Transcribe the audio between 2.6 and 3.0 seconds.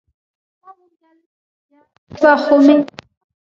مې نه وه.